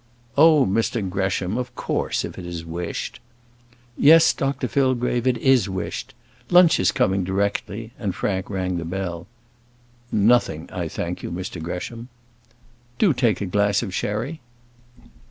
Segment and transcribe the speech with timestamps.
[0.35, 3.19] "Oh, Mr Gresham; of course, if it is wished."
[3.95, 6.15] "Yes, Dr Fillgrave, it is wished.
[6.49, 9.27] Lunch is coming directly:" and Frank rang the bell.
[10.11, 12.07] "Nothing, I thank you, Mr Gresham."
[12.97, 14.41] "Do take a glass of sherry."